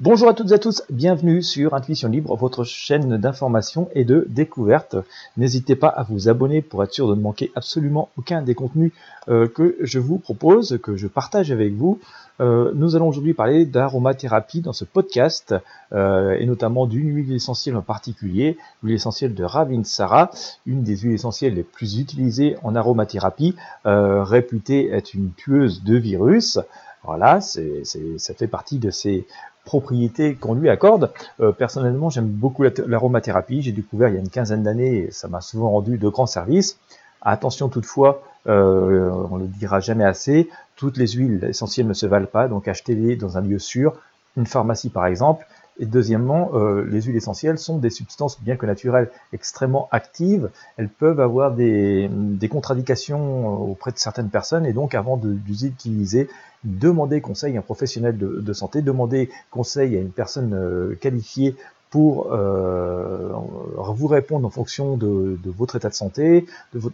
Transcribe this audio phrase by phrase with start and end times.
[0.00, 4.28] Bonjour à toutes et à tous, bienvenue sur Intuition Libre, votre chaîne d'information et de
[4.28, 4.94] découverte.
[5.36, 8.92] N'hésitez pas à vous abonner pour être sûr de ne manquer absolument aucun des contenus
[9.28, 11.98] euh, que je vous propose, que je partage avec vous.
[12.40, 15.56] Euh, nous allons aujourd'hui parler d'aromathérapie dans ce podcast
[15.92, 20.30] euh, et notamment d'une huile essentielle en particulier, l'huile essentielle de Ravinsara,
[20.64, 26.60] une des huiles essentielles les plus utilisées en aromathérapie, réputée être une tueuse de virus.
[27.04, 29.26] Voilà, ça fait partie de ces
[29.68, 31.12] propriétés qu'on lui accorde.
[31.40, 33.60] Euh, personnellement, j'aime beaucoup l'aromathérapie.
[33.60, 36.26] J'ai découvert il y a une quinzaine d'années et ça m'a souvent rendu de grands
[36.26, 36.78] services.
[37.20, 42.32] Attention toutefois, euh, on le dira jamais assez, toutes les huiles essentielles ne se valent
[42.38, 43.92] pas, donc achetez-les dans un lieu sûr,
[44.38, 45.46] une pharmacie par exemple,
[45.78, 50.50] et deuxièmement, euh, les huiles essentielles sont des substances, bien que naturelles, extrêmement actives.
[50.76, 56.28] Elles peuvent avoir des, des contradictions auprès de certaines personnes et donc avant de, d'utiliser,
[56.64, 61.54] demandez conseil à un professionnel de, de, santé, demandez conseil à une personne euh, qualifiée
[61.90, 63.32] pour euh,
[63.76, 66.46] vous répondre en fonction de, votre état de santé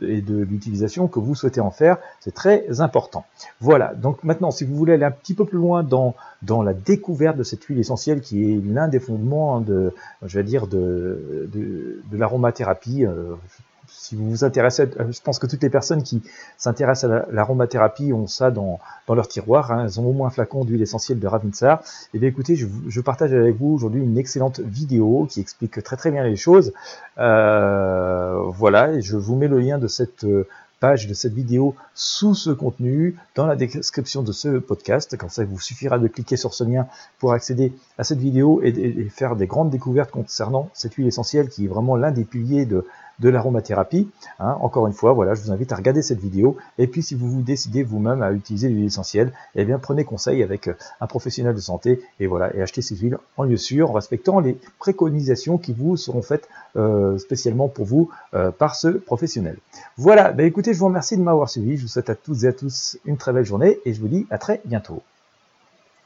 [0.00, 1.98] et de l'utilisation que vous souhaitez en faire.
[2.20, 3.24] C'est très important.
[3.60, 6.14] Voilà, donc maintenant, si vous voulez aller un petit peu plus loin dans,
[6.62, 9.92] la découverte de cette huile essentielle qui est l'un des fondements de,
[10.24, 13.34] je vais dire, de, de, de l'aromathérapie, euh,
[13.88, 16.22] si vous vous intéressez, euh, je pense que toutes les personnes qui
[16.56, 19.72] s'intéressent à l'aromathérapie ont ça dans, leur tiroir.
[19.72, 19.84] Hein.
[19.84, 21.80] elles ont au moins un flacon d'huile essentielle de Ravinsar.
[21.80, 25.96] Et eh bien écoutez, je, partage avec vous aujourd'hui une excellente vidéo qui explique très
[25.96, 26.72] très bien les choses.
[27.18, 30.48] Euh, voilà, je vous mets le lien de cette euh,
[30.80, 35.16] page de cette vidéo sous ce contenu dans la description de ce podcast.
[35.16, 36.86] Comme ça, il vous suffira de cliquer sur ce lien
[37.18, 41.64] pour accéder à cette vidéo et, faire des grandes découvertes concernant cette huile essentielle qui
[41.64, 42.84] est vraiment l'un des piliers de,
[43.20, 44.08] de l'aromathérapie.
[44.38, 44.56] Hein.
[44.60, 46.56] Encore une fois, voilà, je vous invite à regarder cette vidéo.
[46.78, 50.42] Et puis, si vous vous décidez vous-même à utiliser l'huile essentielle, eh bien, prenez conseil
[50.42, 53.90] avec euh, un professionnel de santé et voilà, et achetez ces huiles en lieu sûr,
[53.90, 58.88] en respectant les préconisations qui vous seront faites euh, spécialement pour vous euh, par ce
[58.88, 59.56] professionnel.
[59.96, 61.76] Voilà, bah, écoutez, je vous remercie de m'avoir suivi.
[61.76, 64.08] Je vous souhaite à toutes et à tous une très belle journée et je vous
[64.08, 65.02] dis à très bientôt.